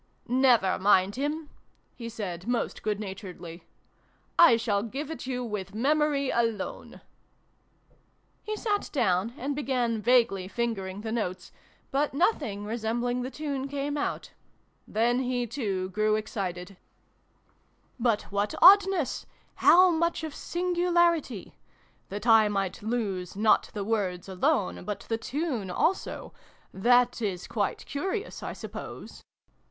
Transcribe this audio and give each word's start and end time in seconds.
"Nevare 0.43 0.79
mind 0.81 1.15
him!" 1.15 1.51
he 1.95 2.09
said, 2.09 2.47
most 2.47 2.81
good 2.81 2.99
naturedly." 2.99 3.67
I 4.49 4.57
shall 4.57 4.81
give 4.81 5.11
it 5.11 5.27
you 5.27 5.43
with 5.43 5.75
memory 5.75 6.31
alone!" 6.31 7.01
He 8.41 8.55
sat 8.55 8.89
down, 8.91 9.35
and 9.37 9.55
began 9.55 10.01
vaguely 10.01 10.47
fing 10.47 10.75
ering 10.75 11.03
the 11.03 11.11
notes; 11.11 11.51
but 11.91 12.15
nothing 12.15 12.65
resembling 12.65 13.21
the 13.21 13.29
tune 13.29 13.67
came 13.67 13.95
out. 13.95 14.31
Then 14.87 15.19
he, 15.19 15.45
too, 15.45 15.89
grew 15.91 16.15
excited. 16.15 16.77
250 17.99 18.23
SYLVIE 18.23 18.23
AND 18.23 18.31
BRUNO 18.31 18.41
CONCLUDED." 18.41 18.59
But 18.59 18.63
what 18.63 18.67
oddness! 18.99 19.25
How 19.57 19.91
much 19.91 20.23
of 20.23 20.33
singularity! 20.33 21.53
That 22.09 22.25
I 22.25 22.49
might 22.49 22.81
lose, 22.81 23.35
not 23.35 23.69
the 23.75 23.83
words 23.83 24.27
alone, 24.27 24.83
but 24.83 25.01
the 25.01 25.19
tune 25.19 25.69
also 25.69 26.33
that 26.73 27.21
is 27.21 27.45
quite 27.47 27.85
curious, 27.85 28.41
I 28.41 28.53
suppose 28.53 29.21